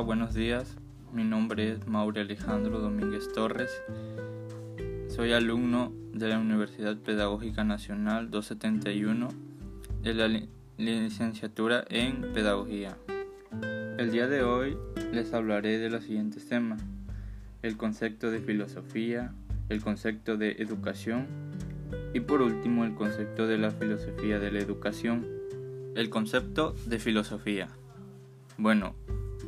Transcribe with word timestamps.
Hola, 0.00 0.06
buenos 0.06 0.32
días. 0.32 0.78
Mi 1.12 1.24
nombre 1.24 1.72
es 1.72 1.86
Maure 1.86 2.22
Alejandro 2.22 2.80
Domínguez 2.80 3.30
Torres. 3.34 3.70
Soy 5.08 5.32
alumno 5.32 5.92
de 6.14 6.28
la 6.28 6.38
Universidad 6.38 6.96
Pedagógica 6.96 7.64
Nacional 7.64 8.30
271 8.30 9.28
de 10.02 10.14
la 10.14 10.40
licenciatura 10.78 11.84
en 11.90 12.32
Pedagogía. 12.32 12.96
El 13.98 14.10
día 14.10 14.26
de 14.26 14.42
hoy 14.42 14.78
les 15.12 15.34
hablaré 15.34 15.76
de 15.76 15.90
los 15.90 16.04
siguientes 16.04 16.48
temas. 16.48 16.80
El 17.60 17.76
concepto 17.76 18.30
de 18.30 18.38
filosofía, 18.38 19.34
el 19.68 19.82
concepto 19.82 20.38
de 20.38 20.52
educación 20.52 21.26
y 22.14 22.20
por 22.20 22.40
último 22.40 22.86
el 22.86 22.94
concepto 22.94 23.46
de 23.46 23.58
la 23.58 23.70
filosofía 23.70 24.38
de 24.38 24.50
la 24.50 24.60
educación. 24.60 25.26
El 25.94 26.08
concepto 26.08 26.74
de 26.86 26.98
filosofía. 26.98 27.68
Bueno, 28.56 28.94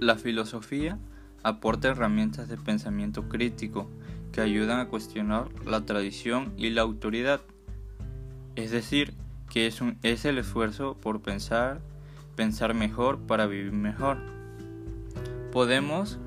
la 0.00 0.16
filosofía 0.16 0.98
aporta 1.42 1.88
herramientas 1.88 2.48
de 2.48 2.56
pensamiento 2.56 3.28
crítico 3.28 3.88
que 4.32 4.40
ayudan 4.40 4.80
a 4.80 4.88
cuestionar 4.88 5.48
la 5.64 5.84
tradición 5.84 6.52
y 6.56 6.70
la 6.70 6.82
autoridad. 6.82 7.40
Es 8.56 8.70
decir, 8.70 9.14
que 9.48 9.66
es, 9.66 9.80
es 10.02 10.24
el 10.24 10.38
esfuerzo 10.38 10.96
por 11.00 11.22
pensar, 11.22 11.80
pensar 12.36 12.74
mejor 12.74 13.20
para 13.20 13.46
vivir 13.46 13.72
mejor. 13.72 14.18
Podemos 15.52 16.18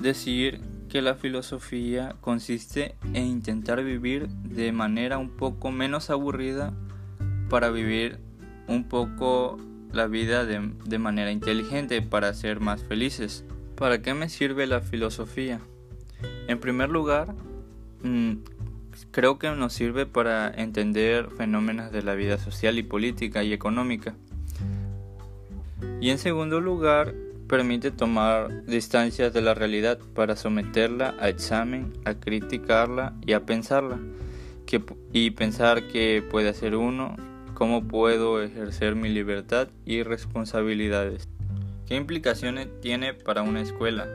decir 0.00 0.60
que 0.88 1.02
la 1.02 1.14
filosofía 1.14 2.16
consiste 2.20 2.96
en 3.14 3.26
intentar 3.26 3.82
vivir 3.84 4.28
de 4.28 4.72
manera 4.72 5.18
un 5.18 5.30
poco 5.30 5.70
menos 5.70 6.10
aburrida 6.10 6.72
para 7.48 7.70
vivir 7.70 8.18
un 8.66 8.84
poco 8.88 9.58
la 9.92 10.06
vida 10.06 10.44
de, 10.44 10.98
manera 10.98 11.32
inteligente 11.32 12.02
para 12.02 12.32
ser 12.34 12.60
más 12.60 12.82
felices. 12.84 13.44
¿Para 13.74 14.02
qué 14.02 14.14
me 14.14 14.28
sirve 14.28 14.66
la 14.66 14.80
filosofía? 14.80 15.60
En 16.48 16.58
primer 16.60 16.90
lugar, 16.90 17.34
mm, 18.02 18.34
creo 19.10 19.38
que 19.38 19.50
nos 19.50 19.72
sirve 19.72 20.06
para 20.06 20.50
entender 20.50 21.28
fenómenos 21.30 21.90
de 21.92 22.02
la 22.02 22.14
vida 22.14 22.38
social 22.38 22.78
y 22.78 22.82
política 22.82 23.42
y 23.42 23.52
económica. 23.52 24.14
Y 26.00 26.10
en 26.10 26.18
segundo 26.18 26.60
lugar, 26.60 27.14
permite 27.48 27.90
tomar 27.90 28.64
distancias 28.64 29.32
de 29.32 29.40
la 29.40 29.54
realidad 29.54 29.98
para 30.14 30.36
someterla 30.36 31.16
a 31.18 31.28
examen, 31.28 31.92
a 32.04 32.14
criticarla 32.14 33.14
y 33.26 33.32
a 33.32 33.44
pensarla. 33.44 33.98
y 35.12 35.30
pensar 35.32 35.88
que 35.88 36.22
puede 36.30 36.48
hacer 36.48 36.76
uno 36.76 37.16
¿Cómo 37.60 37.86
puedo 37.86 38.42
ejercer 38.42 38.96
mi 38.96 39.10
libertad 39.10 39.68
y 39.84 40.02
responsabilidades? 40.02 41.28
¿Qué 41.86 41.94
implicaciones 41.94 42.68
tiene 42.80 43.12
para 43.12 43.42
una 43.42 43.60
escuela? 43.60 44.08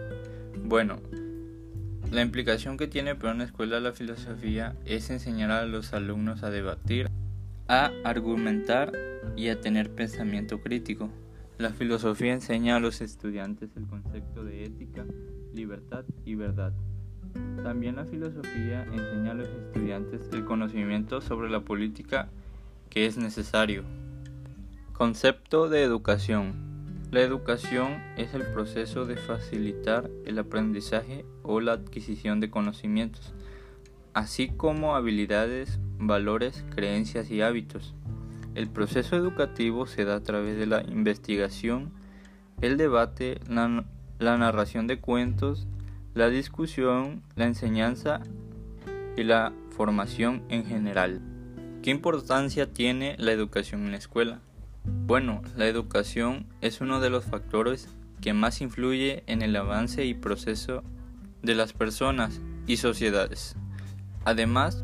Bueno, 0.63 0.97
la 2.11 2.23
implicación 2.23 2.75
que 2.75 2.87
tiene 2.87 3.13
para 3.13 3.35
una 3.35 3.43
escuela 3.43 3.79
la 3.79 3.93
filosofía 3.93 4.75
es 4.83 5.11
enseñar 5.11 5.51
a 5.51 5.67
los 5.67 5.93
alumnos 5.93 6.41
a 6.41 6.49
debatir, 6.49 7.11
a 7.67 7.91
argumentar 8.03 8.91
y 9.35 9.49
a 9.49 9.61
tener 9.61 9.91
pensamiento 9.91 10.59
crítico. 10.59 11.11
La 11.59 11.69
filosofía 11.69 12.33
enseña 12.33 12.77
a 12.77 12.79
los 12.79 12.99
estudiantes 12.99 13.69
el 13.77 13.85
concepto 13.85 14.43
de 14.43 14.65
ética, 14.65 15.05
libertad 15.53 16.03
y 16.25 16.33
verdad. 16.33 16.73
También 17.61 17.97
la 17.97 18.05
filosofía 18.05 18.85
enseña 18.85 19.33
a 19.33 19.35
los 19.35 19.49
estudiantes 19.49 20.31
el 20.33 20.45
conocimiento 20.45 21.21
sobre 21.21 21.51
la 21.51 21.59
política 21.59 22.27
que 22.89 23.05
es 23.05 23.17
necesario. 23.17 23.83
Concepto 24.93 25.67
de 25.69 25.83
educación. 25.83 26.75
La 27.11 27.21
educación 27.21 28.03
es 28.17 28.33
el 28.33 28.43
proceso 28.47 29.05
de 29.05 29.15
facilitar 29.15 30.09
el 30.25 30.39
aprendizaje 30.39 31.25
o 31.43 31.61
la 31.61 31.73
adquisición 31.73 32.39
de 32.39 32.49
conocimientos, 32.49 33.33
así 34.13 34.49
como 34.49 34.95
habilidades, 34.95 35.79
valores, 35.97 36.65
creencias 36.73 37.29
y 37.31 37.41
hábitos. 37.41 37.93
El 38.53 38.69
proceso 38.69 39.15
educativo 39.15 39.85
se 39.85 40.05
da 40.05 40.15
a 40.15 40.23
través 40.23 40.57
de 40.57 40.65
la 40.65 40.81
investigación, 40.83 41.91
el 42.61 42.77
debate, 42.77 43.39
la, 43.49 43.85
la 44.17 44.37
narración 44.37 44.87
de 44.87 44.99
cuentos, 44.99 45.67
la 46.13 46.29
discusión, 46.29 47.21
la 47.35 47.45
enseñanza 47.45 48.21
y 49.17 49.23
la 49.23 49.51
formación 49.71 50.43
en 50.49 50.65
general. 50.65 51.21
¿Qué 51.85 51.91
importancia 51.91 52.73
tiene 52.73 53.15
la 53.19 53.31
educación 53.31 53.85
en 53.85 53.91
la 53.91 53.97
escuela? 53.97 54.39
Bueno, 55.05 55.43
la 55.55 55.67
educación 55.67 56.47
es 56.59 56.81
uno 56.81 56.99
de 56.99 57.11
los 57.11 57.25
factores 57.25 57.89
que 58.21 58.33
más 58.33 58.61
influye 58.61 59.21
en 59.27 59.43
el 59.43 59.55
avance 59.55 60.03
y 60.03 60.15
proceso 60.15 60.81
de 61.43 61.53
las 61.53 61.73
personas 61.73 62.41
y 62.65 62.77
sociedades. 62.77 63.55
Además 64.23 64.83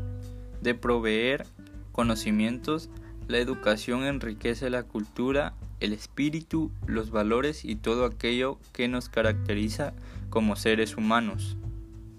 de 0.60 0.76
proveer 0.76 1.44
conocimientos, 1.90 2.88
la 3.26 3.38
educación 3.38 4.04
enriquece 4.04 4.70
la 4.70 4.84
cultura, 4.84 5.54
el 5.80 5.92
espíritu, 5.92 6.70
los 6.86 7.10
valores 7.10 7.64
y 7.64 7.74
todo 7.74 8.04
aquello 8.04 8.60
que 8.72 8.86
nos 8.86 9.08
caracteriza 9.08 9.92
como 10.30 10.54
seres 10.54 10.96
humanos. 10.96 11.56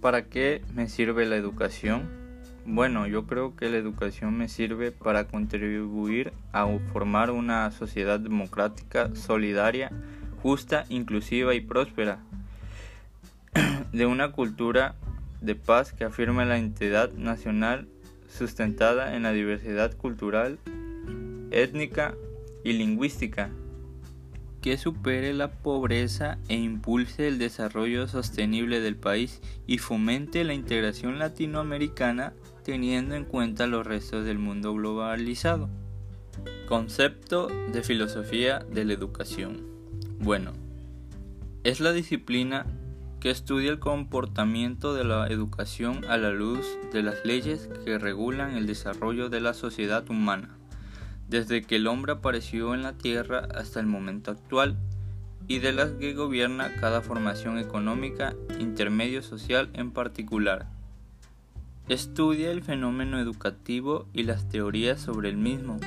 ¿Para 0.02 0.26
qué 0.26 0.62
me 0.76 0.90
sirve 0.90 1.26
la 1.26 1.38
educación? 1.38 2.23
Bueno, 2.66 3.08
yo 3.08 3.28
creo 3.28 3.58
que 3.58 3.70
la 3.70 3.78
educación 3.78 4.38
me 4.38 4.48
sirve 4.48 4.94
para 4.94 5.28
contribuir 5.28 6.32
a 6.54 6.66
formar 6.94 7.30
una 7.30 7.70
sociedad 7.72 8.22
democrática, 8.22 9.14
solidaria, 9.16 9.92
justa, 10.42 10.86
inclusiva 10.88 11.54
y 11.56 11.60
próspera, 11.60 12.20
de 13.92 14.06
una 14.06 14.32
cultura 14.32 14.96
de 15.42 15.56
paz 15.56 15.92
que 15.92 16.06
afirme 16.06 16.46
la 16.46 16.58
identidad 16.58 17.12
nacional 17.12 17.90
sustentada 18.30 19.16
en 19.16 19.24
la 19.24 19.34
diversidad 19.34 19.96
cultural, 19.98 20.58
étnica 21.52 22.16
y 22.64 22.74
lingüística, 22.74 23.50
que 24.62 24.78
supere 24.78 25.34
la 25.34 25.52
pobreza 25.52 26.38
e 26.48 26.56
impulse 26.56 27.28
el 27.28 27.40
desarrollo 27.40 28.08
sostenible 28.08 28.80
del 28.80 28.96
país 28.96 29.42
y 29.68 29.80
fomente 29.80 30.46
la 30.46 30.54
integración 30.54 31.20
latinoamericana 31.20 32.32
teniendo 32.64 33.16
en 33.16 33.26
cuenta 33.26 33.68
los 33.68 33.86
restos 33.86 34.26
del 34.26 34.40
mundo 34.40 34.74
globalizado. 34.74 35.70
Concepto 36.68 37.48
de 37.72 37.84
filosofía 37.84 38.60
de 38.60 38.86
la 38.86 38.94
educación. 38.94 39.62
Bueno, 40.20 40.54
es 41.64 41.80
la 41.80 41.92
disciplina 41.92 42.66
que 43.20 43.30
estudia 43.30 43.72
el 43.72 43.80
comportamiento 43.80 44.94
de 44.94 45.06
la 45.06 45.28
educación 45.28 46.04
a 46.10 46.18
la 46.18 46.32
luz 46.32 46.66
de 46.92 47.04
las 47.04 47.24
leyes 47.24 47.70
que 47.86 47.98
regulan 47.98 48.58
el 48.58 48.68
desarrollo 48.68 49.30
de 49.30 49.40
la 49.40 49.54
sociedad 49.54 50.10
humana, 50.10 50.58
desde 51.30 51.62
que 51.62 51.78
el 51.78 51.88
hombre 51.88 52.12
apareció 52.12 52.74
en 52.74 52.84
la 52.84 52.98
Tierra 52.98 53.48
hasta 53.56 53.80
el 53.80 53.86
momento 53.86 54.32
actual, 54.32 54.78
y 55.48 55.60
de 55.60 55.72
las 55.72 55.92
que 55.92 56.14
gobierna 56.14 56.74
cada 56.80 57.02
formación 57.02 57.60
económica, 57.60 58.36
intermedio 58.60 59.22
social 59.22 59.70
en 59.74 59.92
particular. 59.92 60.73
Estudia 61.90 62.50
el 62.52 62.64
fenómeno 62.64 63.20
educativo 63.20 64.08
y 64.14 64.24
las 64.24 64.48
teorías 64.48 65.02
sobre 65.02 65.28
el 65.28 65.36
mismo 65.36 65.82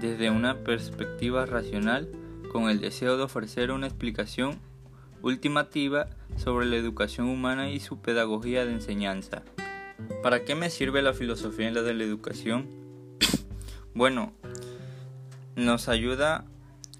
desde 0.00 0.30
una 0.30 0.64
perspectiva 0.64 1.44
racional 1.44 2.08
con 2.50 2.70
el 2.70 2.80
deseo 2.80 3.18
de 3.18 3.24
ofrecer 3.24 3.70
una 3.70 3.86
explicación 3.86 4.58
ultimativa 5.20 6.08
sobre 6.36 6.64
la 6.64 6.76
educación 6.76 7.28
humana 7.28 7.70
y 7.70 7.80
su 7.80 8.00
pedagogía 8.00 8.64
de 8.64 8.72
enseñanza. 8.72 9.42
¿Para 10.22 10.42
qué 10.42 10.54
me 10.54 10.70
sirve 10.70 11.02
la 11.02 11.12
filosofía 11.12 11.68
en 11.68 11.74
la 11.74 11.82
de 11.82 11.92
la 11.92 12.04
educación? 12.04 12.68
bueno, 13.94 14.32
nos 15.54 15.90
ayuda 15.90 16.46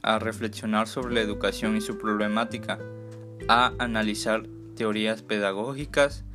a 0.03 0.19
reflexionar 0.19 0.89
sobre 0.89 1.15
la 1.15 1.21
educación 1.23 1.75
y 1.75 1.81
su 1.81 1.97
problemática, 1.97 2.79
a 3.49 3.73
analizar 3.79 4.47
teorías 4.77 5.23
pedagógicas, 5.23 6.27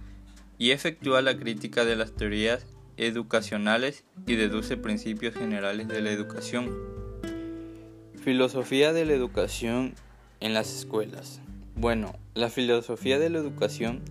y 0.58 0.72
efectúa 0.72 1.22
la 1.22 1.38
crítica 1.38 1.86
de 1.86 1.96
las 1.96 2.14
teorías 2.14 2.66
educacionales 2.98 4.04
y 4.26 4.36
deduce 4.36 4.78
principios 4.78 5.36
generales 5.36 5.88
de 5.88 6.02
la 6.02 6.12
educación. 6.12 6.72
Filosofía 8.24 8.92
de 8.92 9.06
la 9.06 9.14
educación 9.14 9.94
en 10.40 10.54
las 10.54 10.76
escuelas. 10.76 11.42
Bueno, 11.76 12.16
la 12.34 12.50
filosofía 12.50 13.20
de 13.20 13.30
la 13.30 13.38
educación 13.38 14.02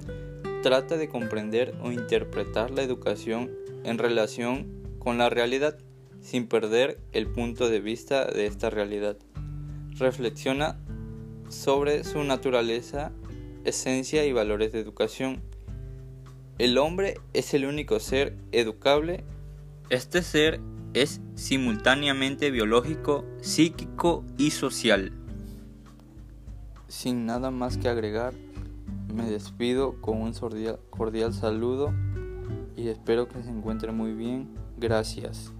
trata 0.63 0.97
de 0.97 1.09
comprender 1.09 1.75
o 1.83 1.93
interpretar 1.93 2.71
la 2.71 2.83
educación 2.83 3.51
en 3.85 3.99
relación 3.99 4.67
con 4.99 5.19
la 5.19 5.29
realidad 5.29 5.79
sin 6.21 6.49
perder 6.49 6.99
el 7.13 7.27
punto 7.27 7.69
de 7.69 7.81
vista 7.81 8.25
de 8.25 8.47
esta 8.47 8.71
realidad. 8.71 9.17
Reflexiona 9.99 10.79
sobre 11.49 12.05
su 12.05 12.25
naturaleza, 12.25 13.13
esencia 13.65 14.25
y 14.25 14.33
valores 14.33 14.73
de 14.73 14.81
educación 14.81 15.43
el 16.59 16.79
hombre 16.79 17.21
es 17.35 17.53
el 17.55 17.67
único 17.67 18.01
ser 18.01 18.37
educable. 18.53 19.25
Este 19.91 20.23
ser 20.23 20.61
es 20.95 21.21
simultáneamente 21.35 22.51
biológico, 22.51 23.25
psíquico 23.43 24.25
y 24.39 24.51
social. 24.51 25.13
Sin 26.89 27.27
nada 27.27 27.51
más 27.51 27.77
que 27.77 27.89
agregar, 27.89 28.33
me 29.15 29.29
despido 29.29 30.01
con 30.01 30.23
un 30.23 30.33
cordial 30.91 31.35
saludo 31.35 31.93
y 32.77 32.89
espero 32.89 33.29
que 33.29 33.43
se 33.43 33.51
encuentre 33.51 33.93
muy 33.93 34.15
bien. 34.15 34.49
Gracias. 34.79 35.53